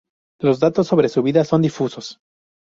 [0.39, 2.19] Los datos sobre su vida son difusos.